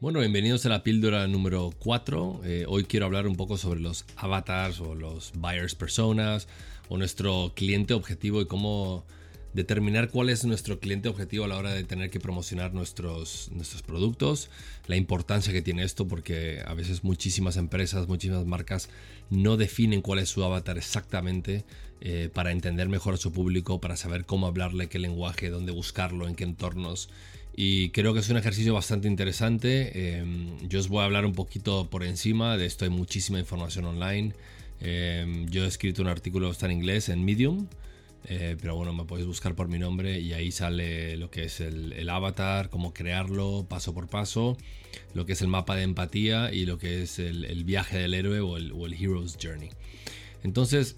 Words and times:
Bueno, 0.00 0.20
bienvenidos 0.20 0.64
a 0.64 0.70
la 0.70 0.82
píldora 0.82 1.26
número 1.26 1.74
4. 1.78 2.40
Eh, 2.44 2.64
hoy 2.66 2.84
quiero 2.84 3.04
hablar 3.04 3.26
un 3.26 3.36
poco 3.36 3.58
sobre 3.58 3.80
los 3.80 4.06
avatars 4.16 4.80
o 4.80 4.94
los 4.94 5.32
buyers 5.34 5.74
personas 5.74 6.48
o 6.88 6.96
nuestro 6.96 7.52
cliente 7.54 7.92
objetivo 7.92 8.40
y 8.40 8.46
cómo 8.46 9.04
determinar 9.52 10.08
cuál 10.08 10.30
es 10.30 10.46
nuestro 10.46 10.80
cliente 10.80 11.10
objetivo 11.10 11.44
a 11.44 11.48
la 11.48 11.58
hora 11.58 11.74
de 11.74 11.84
tener 11.84 12.08
que 12.08 12.18
promocionar 12.18 12.72
nuestros, 12.72 13.50
nuestros 13.52 13.82
productos, 13.82 14.48
la 14.86 14.96
importancia 14.96 15.52
que 15.52 15.60
tiene 15.60 15.82
esto 15.82 16.08
porque 16.08 16.62
a 16.64 16.72
veces 16.72 17.04
muchísimas 17.04 17.58
empresas, 17.58 18.08
muchísimas 18.08 18.46
marcas 18.46 18.88
no 19.28 19.58
definen 19.58 20.00
cuál 20.00 20.20
es 20.20 20.30
su 20.30 20.42
avatar 20.42 20.78
exactamente 20.78 21.66
eh, 22.00 22.30
para 22.32 22.52
entender 22.52 22.88
mejor 22.88 23.14
a 23.14 23.18
su 23.18 23.32
público, 23.32 23.82
para 23.82 23.96
saber 23.96 24.24
cómo 24.24 24.46
hablarle, 24.46 24.88
qué 24.88 24.98
lenguaje, 24.98 25.50
dónde 25.50 25.72
buscarlo, 25.72 26.26
en 26.26 26.36
qué 26.36 26.44
entornos. 26.44 27.10
Y 27.62 27.90
creo 27.90 28.14
que 28.14 28.20
es 28.20 28.30
un 28.30 28.38
ejercicio 28.38 28.72
bastante 28.72 29.06
interesante. 29.06 30.16
Em, 30.16 30.66
yo 30.66 30.80
os 30.80 30.88
voy 30.88 31.02
a 31.02 31.04
hablar 31.04 31.26
un 31.26 31.34
poquito 31.34 31.90
por 31.90 32.04
encima, 32.04 32.56
de 32.56 32.64
esto 32.64 32.86
hay 32.86 32.90
muchísima 32.90 33.38
información 33.38 33.84
online. 33.84 34.32
Em, 34.80 35.46
yo 35.50 35.64
he 35.64 35.68
escrito 35.68 36.00
un 36.00 36.08
artículo, 36.08 36.50
está 36.50 36.64
en 36.64 36.72
inglés, 36.72 37.10
en 37.10 37.22
Medium. 37.22 37.66
Eh, 38.24 38.56
pero 38.58 38.76
bueno, 38.76 38.94
me 38.94 39.04
podéis 39.04 39.26
buscar 39.26 39.54
por 39.54 39.68
mi 39.68 39.78
nombre 39.78 40.20
y 40.20 40.32
ahí 40.32 40.50
sale 40.52 41.18
lo 41.18 41.30
que 41.30 41.44
es 41.44 41.60
el, 41.60 42.08
avatar, 42.08 42.70
cómo 42.70 42.94
crearlo 42.94 43.66
paso 43.68 43.92
por 43.92 44.08
paso, 44.08 44.56
lo 45.12 45.26
que 45.26 45.34
es 45.34 45.42
el 45.42 45.48
mapa 45.48 45.76
de 45.76 45.82
empatía 45.82 46.54
y 46.54 46.64
lo 46.64 46.78
que 46.78 47.02
es 47.02 47.18
el, 47.18 47.64
viaje 47.64 47.98
del 47.98 48.14
héroe 48.14 48.38
el, 48.56 48.72
o 48.72 48.86
el, 48.86 48.94
Hero's 48.94 49.36
Journey. 49.38 49.68
Entonces, 50.44 50.96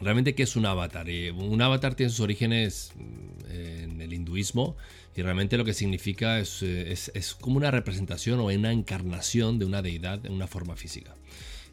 realmente, 0.00 0.34
¿qué 0.34 0.42
es 0.42 0.56
un 0.56 0.66
avatar? 0.66 1.06
un 1.34 1.62
avatar 1.62 1.94
tiene 1.94 2.10
sus 2.10 2.20
orígenes 2.20 2.92
mm, 2.96 3.50
en 3.50 4.00
el 4.00 4.12
hinduismo 4.12 4.76
y 5.16 5.22
realmente 5.22 5.56
lo 5.56 5.64
que 5.64 5.72
significa 5.72 6.38
es, 6.38 6.62
es, 6.62 7.34
como 7.40 7.56
una 7.56 7.70
representación 7.70 8.38
o 8.40 8.46
una 8.46 8.72
encarnación 8.72 9.58
de 9.58 9.64
una 9.64 9.80
deidad 9.80 10.24
en 10.26 10.32
una 10.32 10.46
forma 10.46 10.76
física. 10.76 11.14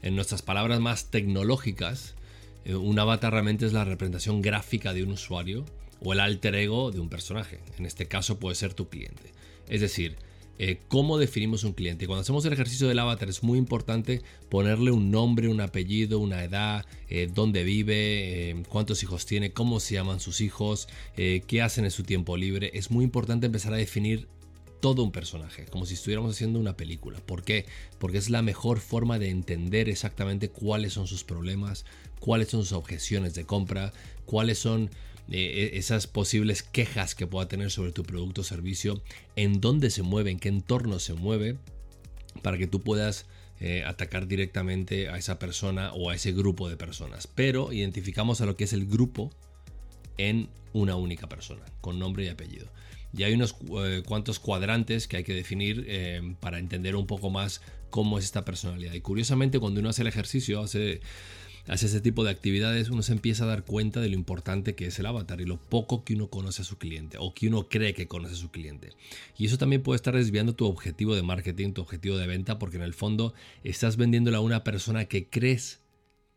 En 0.01 0.15
nuestras 0.15 0.41
palabras 0.41 0.79
más 0.79 1.11
tecnológicas, 1.11 2.15
eh, 2.65 2.75
un 2.75 2.97
avatar 2.99 3.33
realmente 3.33 3.65
es 3.65 3.73
la 3.73 3.83
representación 3.83 4.41
gráfica 4.41 4.93
de 4.93 5.03
un 5.03 5.11
usuario 5.11 5.65
o 5.99 6.13
el 6.13 6.21
alter 6.21 6.55
ego 6.55 6.91
de 6.91 7.01
un 7.01 7.09
personaje. 7.09 7.59
En 7.77 7.85
este 7.85 8.07
caso 8.07 8.39
puede 8.39 8.55
ser 8.55 8.73
tu 8.73 8.87
cliente. 8.87 9.31
Es 9.67 9.81
decir, 9.81 10.15
eh, 10.59 10.79
cómo 10.87 11.17
definimos 11.17 11.63
un 11.63 11.73
cliente. 11.73 12.05
Cuando 12.05 12.21
hacemos 12.21 12.45
el 12.45 12.53
ejercicio 12.53 12.87
del 12.87 12.99
avatar 12.99 13.27
es 13.27 13.41
muy 13.43 13.57
importante 13.57 14.21
ponerle 14.49 14.91
un 14.91 15.09
nombre, 15.09 15.47
un 15.47 15.61
apellido, 15.61 16.19
una 16.19 16.43
edad, 16.43 16.85
eh, 17.09 17.29
dónde 17.33 17.63
vive, 17.63 18.51
eh, 18.51 18.63
cuántos 18.69 19.01
hijos 19.01 19.25
tiene, 19.25 19.51
cómo 19.51 19.79
se 19.79 19.95
llaman 19.95 20.19
sus 20.19 20.41
hijos, 20.41 20.87
qué 21.15 21.61
hacen 21.61 21.85
en 21.85 21.91
su 21.91 22.03
tiempo 22.03 22.37
libre. 22.37 22.71
Es 22.73 22.91
muy 22.91 23.03
importante 23.03 23.47
empezar 23.47 23.73
a 23.73 23.77
definir 23.77 24.27
todo 24.79 25.01
un 25.03 25.11
personaje, 25.11 25.65
como 25.65 25.85
si 25.85 25.93
estuviéramos 25.93 26.35
haciendo 26.35 26.59
una 26.59 26.75
película. 26.75 27.19
¿Por 27.25 27.43
qué? 27.43 27.65
Porque 27.99 28.17
es 28.17 28.29
la 28.29 28.41
mejor 28.41 28.79
forma 28.79 29.17
de 29.17 29.29
entender 29.29 29.87
exactamente 29.87 30.49
cuáles 30.49 30.93
son 30.93 31.07
sus 31.07 31.23
problemas, 31.23 31.85
cuáles 32.19 32.49
son 32.49 32.63
sus 32.63 32.73
objeciones 32.73 33.33
de 33.33 33.45
compra, 33.45 33.93
cuáles 34.25 34.59
son 34.59 34.89
eh, 35.31 35.71
esas 35.75 36.07
posibles 36.07 36.63
quejas 36.63 37.15
que 37.15 37.27
pueda 37.27 37.47
tener 37.47 37.71
sobre 37.71 37.91
tu 37.91 38.03
producto 38.03 38.41
o 38.41 38.43
servicio, 38.43 39.01
en 39.35 39.61
dónde 39.61 39.89
se 39.89 40.03
mueve, 40.03 40.31
en 40.31 40.39
qué 40.39 40.49
entorno 40.49 40.99
se 40.99 41.13
mueve, 41.13 41.57
para 42.41 42.57
que 42.57 42.67
tú 42.67 42.81
puedas 42.81 43.25
eh, 43.59 43.83
atacar 43.85 44.27
directamente 44.27 45.09
a 45.09 45.17
esa 45.17 45.39
persona 45.39 45.93
o 45.93 46.09
a 46.09 46.15
ese 46.15 46.33
grupo 46.33 46.69
de 46.69 46.75
personas. 46.75 47.27
Pero 47.27 47.71
identificamos 47.71 48.41
a 48.41 48.45
lo 48.45 48.57
que 48.57 48.65
es 48.65 48.73
el 48.73 48.85
grupo 48.85 49.31
en 50.17 50.49
una 50.73 50.95
única 50.95 51.27
persona, 51.29 51.63
con 51.79 51.99
nombre 51.99 52.25
y 52.25 52.27
apellido. 52.27 52.67
Y 53.15 53.23
hay 53.23 53.33
unos 53.33 53.55
eh, 53.77 54.03
cuantos 54.05 54.39
cuadrantes 54.39 55.07
que 55.07 55.17
hay 55.17 55.23
que 55.23 55.35
definir 55.35 56.35
para 56.39 56.57
entender 56.57 56.95
un 56.95 57.05
poco 57.05 57.29
más 57.29 57.61
cómo 57.91 58.17
es 58.17 58.25
esta 58.25 58.43
personalidad. 58.43 58.93
Y 58.93 59.01
curiosamente, 59.01 59.59
cuando 59.59 59.79
uno 59.79 59.89
hace 59.89 60.01
el 60.01 60.07
ejercicio, 60.07 60.61
hace 60.61 61.01
hace 61.67 61.85
ese 61.85 62.01
tipo 62.01 62.23
de 62.23 62.31
actividades, 62.31 62.89
uno 62.89 63.03
se 63.03 63.13
empieza 63.13 63.45
a 63.45 63.47
dar 63.47 63.63
cuenta 63.63 64.01
de 64.01 64.09
lo 64.09 64.15
importante 64.15 64.75
que 64.75 64.87
es 64.87 64.99
el 64.99 65.05
avatar 65.05 65.39
y 65.41 65.45
lo 65.45 65.57
poco 65.57 66.03
que 66.03 66.13
uno 66.13 66.27
conoce 66.27 66.61
a 66.61 66.65
su 66.65 66.77
cliente 66.77 67.17
o 67.19 67.33
que 67.33 67.47
uno 67.47 67.69
cree 67.69 67.93
que 67.93 68.07
conoce 68.07 68.33
a 68.33 68.37
su 68.37 68.51
cliente. 68.51 68.89
Y 69.37 69.45
eso 69.45 69.57
también 69.57 69.81
puede 69.81 69.95
estar 69.95 70.15
desviando 70.15 70.55
tu 70.55 70.65
objetivo 70.65 71.15
de 71.15 71.23
marketing, 71.23 71.73
tu 71.73 71.81
objetivo 71.81 72.17
de 72.17 72.27
venta, 72.27 72.59
porque 72.59 72.77
en 72.77 72.83
el 72.83 72.93
fondo 72.93 73.33
estás 73.63 73.97
vendiéndole 73.97 74.37
a 74.37 74.41
una 74.41 74.63
persona 74.63 75.05
que 75.05 75.29
crees 75.29 75.79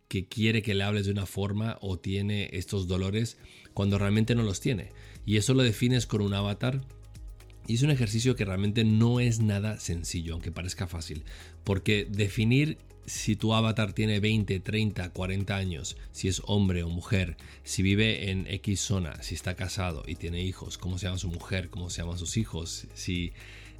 que 0.09 0.26
quiere 0.26 0.62
que 0.62 0.75
le 0.75 0.84
hables 0.84 1.06
de 1.06 1.12
una 1.12 1.26
forma 1.26 1.78
o 1.81 1.98
tiene 1.98 2.50
estos 2.53 2.86
dolores 2.86 3.38
cuando 3.75 3.98
realmente 3.98 4.34
no 4.34 4.44
los 4.44 4.60
tiene. 4.60 4.91
Y 5.25 5.36
eso 5.36 5.54
lo 5.54 5.65
defines 5.65 6.06
con 6.06 6.20
un 6.20 6.34
avatar 6.34 6.82
y 7.66 7.75
es 7.75 7.82
un 7.82 7.91
ejercicio 7.91 8.36
que 8.36 8.44
realmente 8.44 8.84
no 8.84 9.19
es 9.19 9.41
nada 9.41 9.81
sencillo, 9.81 10.34
aunque 10.34 10.53
parezca 10.53 10.86
fácil, 10.86 11.25
porque 11.65 12.06
definir 12.09 12.78
si 13.06 13.37
tu 13.37 13.55
avatar 13.55 13.93
tiene 13.93 14.21
20, 14.21 14.61
30, 14.61 15.11
40 15.11 15.56
años, 15.56 15.97
si 16.12 16.28
es 16.28 16.43
hombre 16.44 16.83
o 16.83 16.89
mujer, 16.89 17.37
si 17.62 17.83
vive 17.83 18.31
en 18.31 18.47
X 18.49 18.81
zona, 18.81 19.22
si 19.22 19.34
está 19.34 19.55
casado 19.55 20.03
y 20.06 20.17
tiene 20.17 20.43
hijos, 20.43 20.77
cómo 20.77 20.99
se 20.99 21.06
llama 21.06 21.19
su 21.19 21.28
mujer, 21.28 21.71
cómo 21.71 21.89
se 21.89 22.03
llaman 22.03 22.19
sus 22.19 22.37
hijos, 22.37 22.87
si 22.95 23.33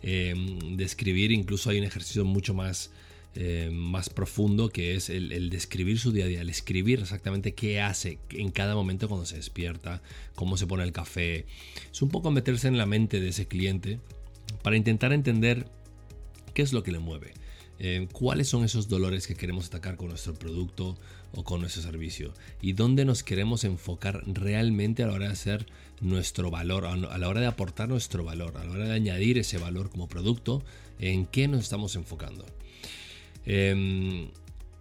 em, 0.03 0.77
describir, 0.77 1.33
incluso 1.33 1.71
hay 1.71 1.79
un 1.79 1.85
ejercicio 1.85 2.25
mucho 2.25 2.55
más, 2.55 2.93
em, 3.35 3.75
más 3.75 4.09
profundo 4.09 4.69
que 4.69 4.95
es 4.95 5.11
el, 5.11 5.51
describir 5.51 5.99
su 5.99 6.13
día 6.13 6.27
a 6.27 6.29
día, 6.29 6.41
el 6.41 6.51
escribir 6.51 7.01
exactamente 7.01 7.53
qué 7.55 7.81
hace 7.81 8.19
en 8.31 8.51
cada 8.53 8.77
momento 8.77 9.09
cuando 9.09 9.27
se 9.27 9.37
despierta, 9.37 10.03
cómo 10.37 10.57
se 10.57 10.69
pone 10.69 10.85
el 10.85 10.93
café. 10.93 11.47
Es 11.91 12.01
un 12.01 12.11
poco 12.11 12.31
meterse 12.31 12.69
en 12.69 12.79
la 12.79 12.87
mente 12.87 13.21
de 13.21 13.29
ese 13.31 13.49
cliente 13.49 13.99
para 14.63 14.77
intentar 14.77 15.13
entender 15.13 15.67
qué 16.55 16.63
es 16.63 16.73
lo 16.73 16.85
que 16.85 16.93
le 16.93 17.01
mueve 17.01 17.33
eh, 17.79 18.09
cuáles 18.13 18.49
son 18.49 18.65
esos 18.65 18.89
dolores 18.89 19.27
que 19.27 19.35
queremos 19.35 19.67
atacar 19.67 19.97
con 19.97 20.09
nuestro 20.09 20.35
producto 20.35 20.97
o 21.33 21.45
con 21.45 21.61
nuestro 21.61 21.83
servicio 21.83 22.33
y 22.63 22.73
dónde 22.73 23.05
nos 23.05 23.23
queremos 23.23 23.65
enfocar 23.65 24.23
realmente 24.27 25.03
a 25.03 25.07
la 25.07 25.13
hora 25.13 25.27
de 25.27 25.33
hacer 25.33 25.67
nuestro 26.01 26.51
valor, 26.51 26.87
a 26.87 26.97
la 26.97 27.29
hora 27.29 27.41
de 27.41 27.47
aportar 27.47 27.89
nuestro 27.89 28.25
valor, 28.25 28.57
a 28.57 28.65
la 28.65 28.71
hora 28.71 28.85
de 28.87 28.95
añadir 28.95 29.39
ese 29.39 29.59
valor 29.59 29.91
como 29.91 30.09
producto, 30.09 30.63
en 30.99 31.27
qué 31.27 31.49
nos 31.49 31.61
estamos 31.61 31.95
enfocando. 31.97 32.47
Em, 33.45 34.29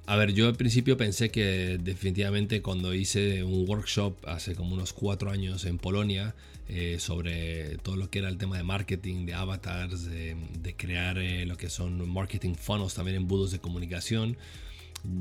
a 0.08 0.16
ver, 0.16 0.34
yo 0.34 0.48
al 0.48 0.56
principio 0.56 0.98
pensé 0.98 1.30
que 1.30 1.78
definitivamente 1.82 2.62
cuando 2.62 2.94
hice 2.94 3.44
un 3.44 3.68
workshop 3.68 4.16
hace 4.28 4.56
como 4.56 4.76
unos 4.76 4.94
cuatro 4.94 5.32
años 5.32 5.66
en 5.66 5.78
Polonia 5.78 6.36
eh, 6.68 6.98
sobre 7.00 7.78
todo 7.78 7.96
lo 7.96 8.10
que 8.10 8.20
era 8.20 8.28
el 8.28 8.40
tema 8.40 8.58
de 8.58 8.64
marketing, 8.64 9.28
de 9.28 9.36
avatars, 9.36 10.06
de, 10.06 10.36
crear 10.76 11.20
eh, 11.20 11.46
lo 11.46 11.58
que 11.58 11.70
son 11.70 12.10
marketing 12.10 12.56
funnels, 12.56 12.96
también 12.96 13.18
embudos 13.18 13.52
de 13.52 13.60
comunicación, 13.60 14.36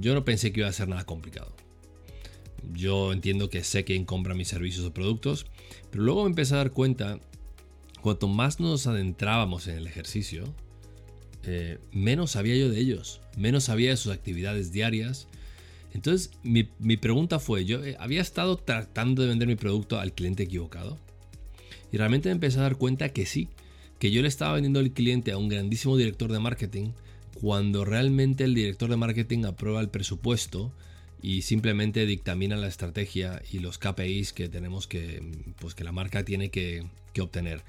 yo 0.00 0.14
no 0.14 0.24
pensé 0.24 0.52
que 0.52 0.60
iba 0.60 0.68
a 0.70 0.72
ser 0.72 0.88
nada 0.88 1.04
complicado. 1.04 1.54
Yo 2.72 3.12
entiendo 3.12 3.50
que 3.50 3.62
sé 3.62 3.84
quién 3.84 4.06
compra 4.06 4.34
mis 4.34 4.48
servicios 4.48 4.86
o 4.86 4.94
productos, 4.94 5.44
pero 5.90 6.02
luego 6.02 6.22
me 6.22 6.30
empecé 6.30 6.54
a 6.54 6.58
dar 6.58 6.70
cuenta, 6.70 7.20
cuanto 8.00 8.26
más 8.26 8.58
nos 8.58 8.86
adentrábamos 8.86 9.66
en 9.66 9.76
el 9.76 9.86
ejercicio, 9.86 10.44
eh, 11.46 11.78
menos 11.92 12.32
sabía 12.32 12.56
yo 12.56 12.68
de 12.68 12.78
ellos, 12.78 13.20
menos 13.36 13.64
sabía 13.64 13.90
de 13.90 13.96
sus 13.96 14.12
actividades 14.12 14.72
diarias. 14.72 15.28
Entonces 15.92 16.30
mi, 16.42 16.96
pregunta 16.96 17.38
fue, 17.38 17.64
¿yo 17.64 17.84
eh, 17.84 17.96
había 17.98 18.20
estado 18.20 18.56
tratando 18.56 19.22
de 19.22 19.28
vender 19.28 19.48
mi 19.48 19.54
producto 19.54 19.98
al 19.98 20.12
cliente 20.12 20.42
equivocado? 20.42 20.98
Y 21.92 21.98
realmente 21.98 22.28
me 22.28 22.34
empecé 22.34 22.58
a 22.58 22.62
dar 22.62 22.76
cuenta 22.76 23.10
que 23.10 23.26
sí, 23.26 23.48
que 23.98 24.10
yo 24.10 24.22
le 24.22 24.28
estaba 24.28 24.54
vendiendo 24.54 24.80
al 24.80 24.92
cliente 24.92 25.30
a 25.32 25.38
un 25.38 25.48
grandísimo 25.48 25.96
director 25.96 26.32
de 26.32 26.40
marketing 26.40 26.90
cuando 27.40 27.84
realmente 27.84 28.44
el 28.44 28.54
director 28.54 28.90
de 28.90 28.96
marketing 28.96 29.44
aprueba 29.44 29.80
el 29.80 29.88
presupuesto 29.88 30.72
y 31.22 31.42
simplemente 31.42 32.04
dictamina 32.06 32.56
la 32.56 32.66
estrategia 32.66 33.40
y 33.50 33.60
los 33.60 33.78
KPIs 33.78 34.32
que 34.32 34.48
tenemos 34.48 34.86
que, 34.86 35.22
pues 35.58 35.74
que 35.74 35.84
la 35.84 35.92
marca 35.92 36.24
tiene 36.24 36.50
que 36.50 36.84
obtener. 37.20 37.62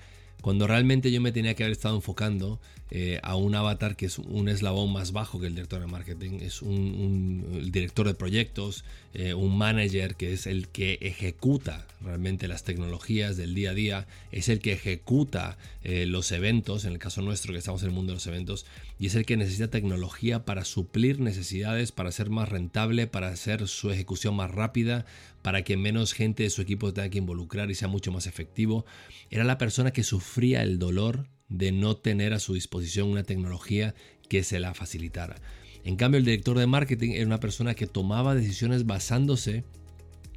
Cuando 0.46 0.68
realmente 0.68 1.12
yo 1.12 1.22
me 1.22 1.32
tenía 1.32 1.56
que 1.56 1.64
haber 1.64 1.72
estado 1.72 1.96
enfocando 1.96 2.60
eh, 2.92 3.20
a 3.24 3.36
un 3.36 3.56
avatar 3.56 3.96
que 3.96 4.06
es 4.06 4.20
un 4.20 4.48
eslabón 4.48 4.94
más 4.94 5.12
bajo 5.12 5.40
que 5.40 5.48
el 5.48 5.56
director 5.56 5.82
de 5.82 5.88
marketing, 5.88 6.38
es 6.40 6.62
un, 6.62 7.72
director 7.72 8.06
de 8.06 8.14
proyectos, 8.14 8.86
eh, 9.16 9.34
un 9.34 9.58
manager 9.58 10.14
que 10.14 10.34
es 10.34 10.46
el 10.46 10.68
que 10.68 11.00
ejecuta 11.02 11.88
realmente 12.00 12.48
las 12.48 12.64
tecnologías 12.64 13.38
del 13.38 13.56
día 13.56 13.72
a 13.72 13.74
día, 13.74 14.08
es 14.32 14.48
el 14.48 14.60
que 14.60 14.74
ejecuta 14.74 15.58
eh, 15.84 16.06
los 16.06 16.32
eventos, 16.32 16.86
en 16.86 16.94
el 16.94 17.00
caso 17.00 17.24
nuestro 17.24 17.52
que 17.52 17.58
estamos 17.58 17.82
en 17.82 17.90
el 17.90 17.96
mundo 17.96 18.12
de 18.12 18.18
los 18.18 18.28
eventos, 18.28 18.68
y 19.00 19.08
es 19.08 19.16
el 19.16 19.26
que 19.26 19.38
necesita 19.38 19.72
tecnología 19.72 20.46
para 20.46 20.64
suplir 20.64 21.20
necesidades, 21.20 21.92
para 21.92 22.12
ser 22.12 22.30
más 22.30 22.50
rentable, 22.50 23.08
para 23.08 23.30
hacer 23.30 23.68
su 23.68 23.90
ejecución 23.90 24.36
más 24.36 24.52
rápida, 24.52 25.08
para 25.42 25.64
que 25.64 25.78
menos 25.78 26.14
gente 26.14 26.44
de 26.44 26.50
su 26.50 26.62
equipo 26.62 26.94
tenga 26.94 27.10
que 27.10 27.20
involucrar 27.20 27.70
y 27.70 27.76
sea 27.76 27.88
mucho 27.88 28.12
más 28.12 28.26
efectivo. 28.26 28.86
Era 29.30 29.44
la 29.44 29.60
persona 29.60 29.92
que 29.92 30.04
sufría 30.04 30.35
el 30.44 30.80
dolor 30.80 31.30
de 31.48 31.72
no 31.72 31.96
tener 31.96 32.34
a 32.34 32.40
su 32.40 32.54
disposición 32.54 33.10
una 33.10 33.24
tecnología 33.24 33.96
que 34.28 34.44
se 34.44 34.60
la 34.60 34.74
facilitara. 34.74 35.36
En 35.84 35.96
cambio, 35.96 36.18
el 36.18 36.26
director 36.26 36.58
de 36.58 36.68
marketing 36.68 37.12
era 37.12 37.26
una 37.26 37.40
persona 37.40 37.76
que 37.76 37.88
tomaba 37.88 38.36
decisiones 38.36 38.86
basándose 38.86 39.64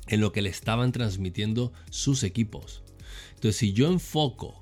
en 0.06 0.20
lo 0.20 0.30
que 0.32 0.42
le 0.42 0.50
estaban 0.50 0.92
transmitiendo 0.92 1.72
sus 1.90 2.22
equipos. 2.22 2.82
Entonces, 3.34 3.56
si 3.56 3.72
yo 3.72 3.90
enfoco 3.90 4.60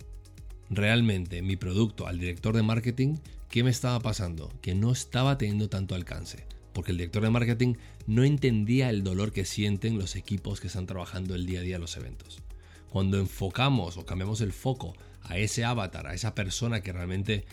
realmente 0.70 1.42
mi 1.42 1.56
producto 1.56 2.06
al 2.06 2.18
director 2.18 2.54
de 2.56 2.62
marketing, 2.62 3.16
¿qué 3.50 3.62
me 3.62 3.70
estaba 3.70 4.00
pasando? 4.00 4.52
Que 4.62 4.74
no 4.74 4.92
estaba 4.92 5.38
teniendo 5.38 5.68
tanto 5.68 5.94
alcance. 5.94 6.46
Porque 6.72 6.92
el 6.92 6.98
director 6.98 7.22
de 7.22 7.30
marketing 7.30 7.74
no 8.06 8.24
entendía 8.24 8.90
el 8.90 9.02
dolor 9.02 9.32
que 9.32 9.44
sienten 9.44 9.98
los 9.98 10.14
equipos 10.14 10.60
que 10.60 10.66
están 10.68 10.86
trabajando 10.86 11.34
el 11.34 11.46
día 11.46 11.60
a 11.60 11.62
día 11.62 11.78
los 11.78 11.96
eventos. 11.96 12.42
Cuando 12.90 13.18
enfocamos 13.18 13.96
o 13.96 14.06
cambiamos 14.06 14.40
el 14.40 14.52
foco 14.52 14.94
a 15.22 15.38
ese 15.38 15.64
avatar, 15.64 16.06
a 16.06 16.14
esa 16.14 16.34
persona 16.34 16.80
que 16.80 16.92
realmente 16.92 17.44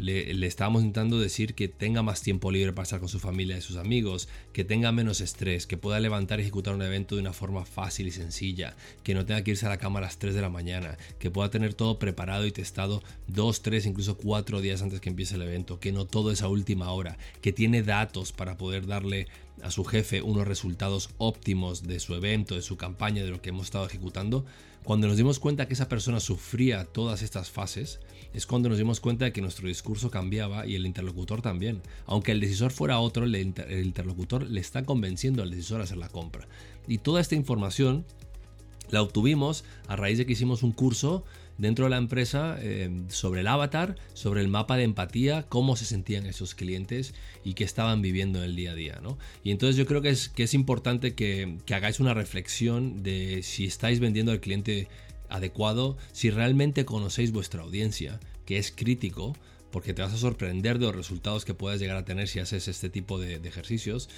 le, 0.00 0.46
estábamos 0.46 0.82
intentando 0.82 1.20
decir 1.20 1.54
que 1.54 1.68
tenga 1.68 2.02
más 2.02 2.22
tiempo 2.22 2.50
libre 2.50 2.72
para 2.72 2.84
estar 2.84 3.00
con 3.00 3.08
su 3.08 3.20
familia 3.20 3.56
y 3.56 3.60
sus 3.60 3.76
amigos, 3.76 4.28
que 4.52 4.64
tenga 4.64 4.92
menos 4.92 5.20
estrés, 5.20 5.66
que 5.66 5.76
pueda 5.76 6.00
levantar 6.00 6.38
y 6.38 6.42
ejecutar 6.42 6.74
un 6.74 6.82
evento 6.82 7.14
de 7.14 7.20
una 7.20 7.32
forma 7.32 7.64
fácil 7.64 8.08
y 8.08 8.10
sencilla, 8.10 8.74
que 9.02 9.14
no 9.14 9.26
tenga 9.26 9.44
que 9.44 9.52
irse 9.52 9.66
a 9.66 9.70
la 9.70 9.78
cama 9.78 9.98
a 9.98 10.02
las 10.02 10.18
3 10.18 10.34
de 10.34 10.40
la 10.40 10.48
mañana, 10.48 10.96
que 11.18 11.30
pueda 11.30 11.50
tener 11.50 11.74
todo 11.74 11.98
preparado 11.98 12.46
y 12.46 12.52
testado 12.52 13.02
2, 13.28 13.62
3, 13.62 13.86
incluso 13.86 14.16
4 14.16 14.60
días 14.60 14.82
antes 14.82 15.00
que 15.00 15.10
empiece 15.10 15.34
el 15.34 15.42
evento, 15.42 15.80
que 15.80 15.92
no 15.92 16.06
todo 16.06 16.32
es 16.32 16.42
a 16.42 16.48
última 16.48 16.90
hora, 16.92 17.18
que 17.42 17.52
tiene 17.52 17.82
datos 17.82 18.32
para 18.32 18.56
poder 18.56 18.86
darle 18.86 19.28
a 19.62 19.70
su 19.70 19.84
jefe 19.84 20.22
unos 20.22 20.46
resultados 20.46 21.10
óptimos 21.18 21.86
de 21.86 22.00
su 22.00 22.14
evento, 22.14 22.54
de 22.54 22.62
su 22.62 22.76
campaña, 22.76 23.22
de 23.22 23.30
lo 23.30 23.40
que 23.42 23.50
hemos 23.50 23.66
estado 23.66 23.86
ejecutando, 23.86 24.44
cuando 24.84 25.06
nos 25.06 25.16
dimos 25.16 25.38
cuenta 25.38 25.66
que 25.68 25.74
esa 25.74 25.88
persona 25.88 26.20
sufría 26.20 26.84
todas 26.84 27.22
estas 27.22 27.50
fases, 27.50 28.00
es 28.32 28.46
cuando 28.46 28.68
nos 28.68 28.78
dimos 28.78 29.00
cuenta 29.00 29.26
de 29.26 29.32
que 29.32 29.42
nuestro 29.42 29.68
discurso 29.68 30.10
cambiaba 30.10 30.66
y 30.66 30.74
el 30.74 30.86
interlocutor 30.86 31.42
también. 31.42 31.82
Aunque 32.06 32.32
el 32.32 32.40
decisor 32.40 32.70
fuera 32.70 32.98
otro, 32.98 33.24
el, 33.24 33.36
interlocutor 33.36 34.48
le 34.48 34.60
está 34.60 34.84
convenciendo 34.84 35.42
al 35.42 35.50
decisor 35.50 35.80
a 35.80 35.84
hacer 35.84 35.98
la 35.98 36.08
compra. 36.08 36.48
Y 36.88 36.98
toda 36.98 37.20
esta 37.20 37.34
información 37.34 38.06
la 38.90 39.02
obtuvimos 39.02 39.64
a 39.86 39.96
raíz 39.96 40.18
de 40.18 40.26
que 40.26 40.32
hicimos 40.32 40.62
un 40.62 40.72
curso 40.72 41.24
dentro 41.60 41.84
de 41.84 41.90
la 41.90 41.98
empresa 41.98 42.56
eh, 42.60 42.90
sobre 43.08 43.42
el 43.42 43.46
avatar, 43.46 43.96
sobre 44.14 44.40
el 44.40 44.48
mapa 44.48 44.76
de 44.76 44.84
empatía, 44.84 45.44
cómo 45.48 45.76
se 45.76 45.84
sentían 45.84 46.24
esos 46.24 46.54
clientes 46.54 47.14
y 47.44 47.52
qué 47.52 47.64
estaban 47.64 48.00
viviendo 48.00 48.38
en 48.38 48.46
el 48.46 48.56
día 48.56 48.72
a 48.72 48.74
día. 48.74 48.98
¿no? 49.02 49.18
Y 49.44 49.50
entonces 49.50 49.76
yo 49.76 49.84
creo 49.84 50.00
que 50.00 50.08
es, 50.08 50.30
que 50.30 50.44
es 50.44 50.54
importante 50.54 51.14
que, 51.14 51.58
que 51.66 51.74
hagáis 51.74 52.00
una 52.00 52.14
reflexión 52.14 53.02
de 53.02 53.42
si 53.42 53.66
estáis 53.66 54.00
vendiendo 54.00 54.32
al 54.32 54.40
cliente 54.40 54.88
adecuado, 55.28 55.98
si 56.12 56.30
realmente 56.30 56.86
conocéis 56.86 57.30
vuestra 57.30 57.62
audiencia, 57.62 58.20
que 58.46 58.56
es 58.56 58.72
crítico, 58.72 59.36
porque 59.70 59.92
te 59.92 60.00
vas 60.02 60.14
a 60.14 60.16
sorprender 60.16 60.78
de 60.78 60.86
los 60.86 60.96
resultados 60.96 61.44
que 61.44 61.54
puedas 61.54 61.78
llegar 61.78 61.98
a 61.98 62.06
tener 62.06 62.26
si 62.26 62.40
haces 62.40 62.68
este 62.68 62.88
tipo 62.88 63.20
de, 63.20 63.34
ejercicios. 63.36 64.08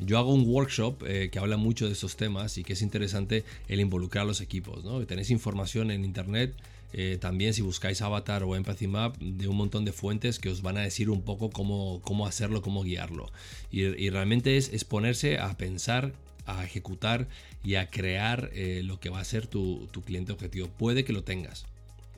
Yo 0.00 0.18
hago 0.18 0.34
un 0.34 0.44
workshop 0.44 1.04
eh, 1.06 1.28
que 1.30 1.38
habla 1.38 1.56
mucho 1.56 1.86
de 1.86 1.92
estos 1.92 2.16
temas 2.16 2.58
y 2.58 2.64
que 2.64 2.72
es 2.72 2.82
interesante 2.82 3.44
el 3.68 3.80
involucrar 3.80 4.24
a 4.24 4.26
los 4.26 4.40
equipos. 4.40 4.82
¿no? 4.82 5.04
Tenéis 5.06 5.30
información 5.30 5.90
en 5.90 6.04
internet 6.04 6.54
eh, 6.92 7.18
también 7.20 7.54
si 7.54 7.62
buscáis 7.62 8.02
Avatar 8.02 8.42
o 8.42 8.56
Empathy 8.56 8.86
Map 8.86 9.16
de 9.18 9.48
un 9.48 9.56
montón 9.56 9.84
de 9.84 9.92
fuentes 9.92 10.38
que 10.38 10.48
os 10.48 10.62
van 10.62 10.76
a 10.76 10.82
decir 10.82 11.10
un 11.10 11.22
poco 11.22 11.50
cómo, 11.50 12.00
cómo 12.02 12.26
hacerlo, 12.26 12.62
cómo 12.62 12.82
guiarlo. 12.82 13.30
Y, 13.70 14.10
realmente 14.10 14.56
es, 14.56 14.70
es, 14.72 14.84
ponerse 14.84 15.38
a 15.38 15.56
pensar, 15.56 16.12
a 16.46 16.64
ejecutar 16.64 17.28
y 17.62 17.76
a 17.76 17.90
crear 17.90 18.50
eh, 18.52 18.82
lo 18.84 18.98
que 18.98 19.10
va 19.10 19.20
a 19.20 19.24
ser 19.24 19.46
tu, 19.46 19.88
tu 19.92 20.02
cliente 20.02 20.32
objetivo. 20.32 20.68
Puede 20.68 21.04
que 21.04 21.12
lo 21.12 21.22
tengas, 21.22 21.66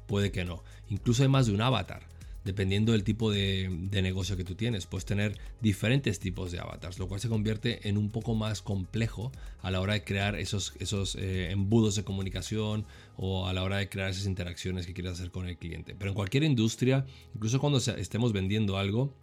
puede 0.06 0.30
que 0.30 0.44
no. 0.44 0.62
Incluso 0.88 1.22
hay 1.22 1.28
más 1.28 1.46
de 1.46 1.52
un 1.52 1.60
avatar 1.60 2.11
dependiendo 2.44 2.92
del 2.92 3.04
tipo 3.04 3.30
de, 3.30 3.68
negocio 4.02 4.36
que 4.36 4.44
tú 4.44 4.54
tienes. 4.54 4.86
Puedes 4.86 5.04
tener 5.04 5.38
diferentes 5.60 6.18
tipos 6.18 6.50
de 6.52 6.60
avatars, 6.60 6.98
lo 6.98 7.08
cual 7.08 7.20
se 7.20 7.28
convierte 7.28 7.88
en 7.88 7.96
un 7.96 8.10
poco 8.10 8.34
más 8.34 8.62
complejo 8.62 9.32
a 9.60 9.70
la 9.70 9.80
hora 9.80 9.94
de 9.94 10.04
crear 10.04 10.36
esos, 10.36 10.74
esos 10.80 11.14
eh, 11.16 11.50
embudos 11.50 11.94
de 11.94 12.04
comunicación 12.04 12.84
o 13.16 13.46
a 13.46 13.52
la 13.52 13.62
hora 13.62 13.76
de 13.76 13.88
crear 13.88 14.10
esas 14.10 14.26
interacciones 14.26 14.86
que 14.86 14.94
quieres 14.94 15.12
hacer 15.12 15.30
con 15.30 15.48
el 15.48 15.56
cliente. 15.56 15.94
Pero 15.96 16.10
en 16.10 16.14
cualquier 16.14 16.42
industria, 16.44 17.06
incluso 17.34 17.60
cuando 17.60 17.78
estemos 17.78 18.32
vendiendo 18.32 18.76
algo, 18.76 19.14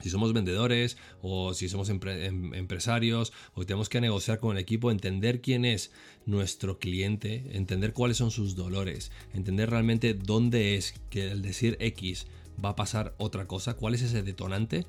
si 0.00 0.10
somos 0.10 0.32
vendedores 0.32 0.96
o 1.22 1.54
si 1.54 1.68
somos 1.68 1.88
em-, 1.88 2.54
empresarios 2.54 3.32
o 3.54 3.64
tenemos 3.64 3.88
que 3.88 4.00
negociar 4.00 4.40
con 4.40 4.56
el 4.56 4.62
equipo, 4.62 4.90
entender 4.90 5.40
quién 5.40 5.64
es 5.64 5.90
nuestro 6.26 6.78
cliente, 6.78 7.44
entender 7.52 7.92
cuáles 7.92 8.18
son 8.18 8.30
sus 8.30 8.56
dolores, 8.56 9.10
entender 9.32 9.70
realmente 9.70 10.14
dónde 10.14 10.76
es 10.76 10.94
que 11.10 11.30
al 11.30 11.42
decir 11.42 11.76
X 11.80 12.26
va 12.64 12.70
a 12.70 12.76
pasar 12.76 13.14
otra 13.18 13.46
cosa, 13.46 13.74
cuál 13.74 13.94
es 13.94 14.02
ese 14.02 14.22
detonante. 14.22 14.86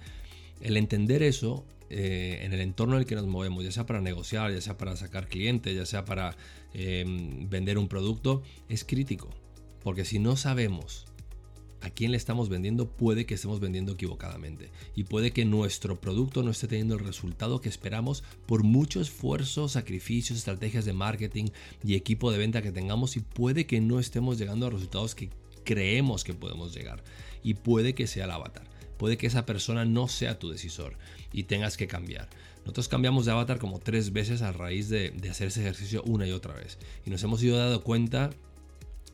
El 0.61 0.77
entender 0.77 1.21
eso 1.21 1.65
eh, 1.89 2.39
en 2.41 2.53
el 2.53 2.59
entorno 2.59 2.95
en 2.95 3.01
el 3.01 3.05
que 3.05 3.15
nos 3.15 3.27
movemos, 3.27 3.63
ya 3.63 3.71
sea 3.71 3.85
para 3.85 4.01
negociar, 4.01 4.51
ya 4.51 4.61
sea 4.61 4.77
para 4.77 4.95
sacar 4.95 5.27
clientes, 5.27 5.73
ya 5.75 5.85
sea 5.85 6.03
para 6.03 6.35
em, 6.73 7.49
vender 7.49 7.77
un 7.77 7.87
producto, 7.87 8.43
es 8.67 8.83
crítico. 8.83 9.29
Porque 9.83 10.03
si 10.03 10.19
no 10.19 10.35
sabemos 10.35 11.05
a 11.81 11.89
quién 11.89 12.11
le 12.11 12.17
estamos 12.17 12.49
vendiendo, 12.49 12.89
puede 12.89 13.25
que 13.25 13.35
estemos 13.35 13.59
vendiendo 13.61 13.93
equivocadamente. 13.93 14.69
Y 14.95 15.05
puede 15.05 15.31
que 15.31 15.45
nuestro 15.45 16.01
producto 16.01 16.43
no 16.43 16.51
esté 16.51 16.67
teniendo 16.67 16.95
el 16.95 17.05
resultado 17.05 17.61
que 17.61 17.69
esperamos 17.69 18.23
por 18.45 18.63
mucho 18.63 18.99
esfuerzo, 18.99 19.69
sacrificios, 19.69 20.39
estrategias 20.39 20.83
de 20.85 20.93
marketing 20.93 21.45
y 21.83 21.95
equipo 21.95 22.31
de 22.31 22.39
venta 22.39 22.61
que 22.61 22.71
tengamos. 22.71 23.15
Y 23.15 23.21
puede 23.21 23.65
que 23.65 23.79
no 23.79 23.99
estemos 23.99 24.37
llegando 24.37 24.67
a 24.67 24.71
resultados 24.71 25.15
que 25.15 25.29
creemos 25.67 26.23
que 26.23 26.33
podemos 26.33 26.73
llegar. 26.73 27.03
Y 27.43 27.55
puede 27.55 27.93
que 27.93 28.07
sea 28.07 28.25
el 28.25 28.31
avatar. 28.31 28.63
Puede 28.97 29.17
que 29.17 29.27
esa 29.27 29.45
persona 29.45 29.85
no 29.85 30.07
sea 30.07 30.39
tu 30.39 30.49
decisor 30.49 30.97
y 31.31 31.43
tengas 31.43 31.75
que 31.77 31.87
cambiar. 31.87 32.29
Nosotros 32.61 32.87
cambiamos 32.87 33.25
de 33.25 33.33
avatar 33.33 33.59
como 33.59 33.79
tres 33.79 34.11
veces 34.11 34.41
a 34.41 34.51
raíz 34.51 34.89
de, 34.89 35.13
hacer 35.29 35.49
ese 35.49 35.61
ejercicio 35.61 36.01
una 36.03 36.25
y 36.25 36.31
otra 36.31 36.53
vez. 36.53 36.79
Y 37.05 37.09
nos 37.09 37.21
hemos 37.23 37.43
ido 37.43 37.57
dando 37.57 37.83
cuenta 37.83 38.31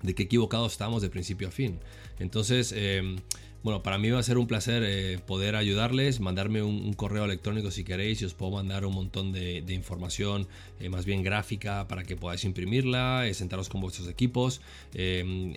de 0.04 0.16
qué 0.16 0.24
equivocados 0.24 0.74
estamos 0.74 1.02
de 1.02 1.10
principio 1.10 1.48
a 1.48 1.52
fin. 1.52 1.80
Entonces, 2.20 2.72
em, 2.76 3.18
bueno, 3.63 3.81
para 3.81 3.98
mí 3.98 4.10
va 4.10 4.19
a 4.19 4.24
ser 4.24 4.38
un 4.38 4.45
placer 4.45 4.83
eh, 4.86 5.19
poder 5.25 5.56
ayudarles, 5.56 6.19
mandarme 6.19 6.62
un, 6.62 6.92
correo 6.94 7.24
electrónico 7.24 7.71
si 7.71 7.86
queréis 7.86 8.21
y 8.21 8.25
os 8.25 8.33
puedo 8.33 8.51
mandar 8.51 8.86
un 8.86 8.94
montón 8.94 9.31
de, 9.31 9.63
información 9.69 10.48
eh, 10.81 10.89
más 10.89 11.06
bien 11.06 11.24
gráfica 11.24 11.88
para 11.88 12.04
que 12.04 12.18
podáis 12.18 12.44
imprimirla, 12.44 13.25
eh, 13.25 13.33
sentaros 13.33 13.69
con 13.69 13.80
vuestros 13.80 14.10
equipos, 14.10 14.62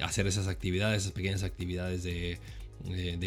hacer 0.02 0.26
esas 0.28 0.46
actividades, 0.46 1.02
esas 1.02 1.12
pequeñas 1.12 1.42
actividades 1.42 2.04
de, 2.04 2.38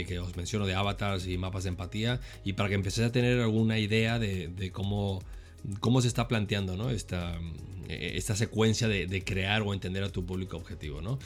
que 0.08 0.20
os 0.20 0.38
menciono 0.38 0.66
de 0.66 0.76
avatars 0.76 1.28
y 1.28 1.38
mapas 1.38 1.64
de 1.64 1.70
empatía 1.70 2.22
y 2.46 2.54
para 2.54 2.70
que 2.70 2.76
empecéis 2.76 3.08
a 3.08 3.12
tener 3.12 3.40
alguna 3.40 3.80
idea 3.80 4.18
de, 4.18 4.72
cómo, 4.72 5.22
cómo 5.82 6.02
se 6.02 6.08
está 6.08 6.30
planteando 6.30 6.90
esta, 6.90 7.38
esta 7.90 8.36
secuencia 8.38 8.88
de, 8.88 9.24
crear 9.26 9.62
o 9.62 9.74
entender 9.74 10.04
a 10.04 10.10
tu 10.10 10.26
público 10.26 10.56
objetivo. 10.56 11.02
¿no? 11.02 11.20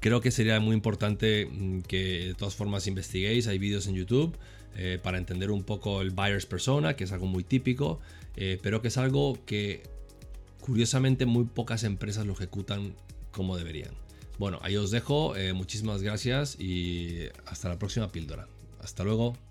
Creo 0.00 0.20
que 0.20 0.30
sería 0.30 0.58
muy 0.60 0.74
importante 0.74 1.46
mm, 1.46 1.80
que 1.82 2.26
de 2.28 2.34
todas 2.34 2.54
formas 2.54 2.86
investiguéis, 2.86 3.46
hay 3.46 3.58
vídeos 3.58 3.86
en 3.86 3.94
YouTube 3.94 4.36
eh, 4.76 4.98
para 5.02 5.18
entender 5.18 5.50
un 5.50 5.62
poco 5.62 6.00
el 6.00 6.10
buyer's 6.10 6.46
persona, 6.46 6.96
que 6.96 7.04
es 7.04 7.12
algo 7.12 7.26
muy 7.26 7.44
típico, 7.44 8.00
eh, 8.36 8.58
pero 8.62 8.80
que 8.80 8.88
es 8.88 8.96
algo 8.96 9.38
que 9.44 9.82
curiosamente 10.60 11.26
muy 11.26 11.44
pocas 11.44 11.84
empresas 11.84 12.26
lo 12.26 12.32
ejecutan 12.32 12.94
como 13.30 13.56
deberían. 13.56 13.92
Bueno, 14.38 14.58
ahí 14.62 14.76
os 14.76 14.90
dejo, 14.90 15.36
eh, 15.36 15.52
muchísimas 15.52 16.02
gracias 16.02 16.58
y 16.58 17.26
hasta 17.44 17.68
la 17.68 17.78
próxima 17.78 18.08
píldora. 18.08 18.48
Hasta 18.80 19.04
luego. 19.04 19.49